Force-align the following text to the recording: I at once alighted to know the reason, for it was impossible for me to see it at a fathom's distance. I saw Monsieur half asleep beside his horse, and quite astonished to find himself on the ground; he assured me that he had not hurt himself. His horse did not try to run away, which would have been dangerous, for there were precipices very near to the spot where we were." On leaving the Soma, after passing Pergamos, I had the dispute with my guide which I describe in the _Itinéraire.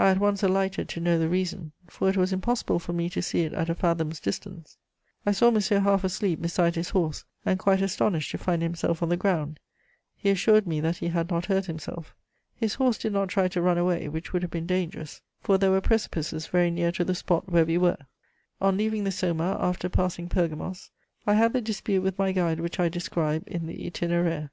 I 0.00 0.10
at 0.10 0.18
once 0.18 0.42
alighted 0.42 0.88
to 0.88 1.00
know 1.00 1.16
the 1.16 1.28
reason, 1.28 1.70
for 1.86 2.08
it 2.10 2.16
was 2.16 2.32
impossible 2.32 2.80
for 2.80 2.92
me 2.92 3.08
to 3.10 3.22
see 3.22 3.42
it 3.42 3.52
at 3.52 3.68
a 3.70 3.74
fathom's 3.76 4.18
distance. 4.18 4.76
I 5.24 5.30
saw 5.30 5.52
Monsieur 5.52 5.78
half 5.78 6.02
asleep 6.02 6.42
beside 6.42 6.74
his 6.74 6.88
horse, 6.90 7.24
and 7.46 7.56
quite 7.56 7.80
astonished 7.80 8.32
to 8.32 8.38
find 8.38 8.62
himself 8.62 9.00
on 9.00 9.10
the 9.10 9.16
ground; 9.16 9.60
he 10.16 10.28
assured 10.28 10.66
me 10.66 10.80
that 10.80 10.96
he 10.96 11.06
had 11.06 11.30
not 11.30 11.46
hurt 11.46 11.66
himself. 11.66 12.16
His 12.56 12.74
horse 12.74 12.98
did 12.98 13.12
not 13.12 13.28
try 13.28 13.46
to 13.46 13.62
run 13.62 13.78
away, 13.78 14.08
which 14.08 14.32
would 14.32 14.42
have 14.42 14.50
been 14.50 14.66
dangerous, 14.66 15.22
for 15.40 15.56
there 15.56 15.70
were 15.70 15.80
precipices 15.80 16.48
very 16.48 16.72
near 16.72 16.90
to 16.90 17.04
the 17.04 17.14
spot 17.14 17.48
where 17.48 17.64
we 17.64 17.78
were." 17.78 18.08
On 18.60 18.76
leaving 18.76 19.04
the 19.04 19.12
Soma, 19.12 19.56
after 19.60 19.88
passing 19.88 20.28
Pergamos, 20.28 20.90
I 21.28 21.34
had 21.34 21.52
the 21.52 21.60
dispute 21.60 22.02
with 22.02 22.18
my 22.18 22.32
guide 22.32 22.58
which 22.58 22.80
I 22.80 22.88
describe 22.88 23.44
in 23.46 23.68
the 23.68 23.88
_Itinéraire. 23.88 24.50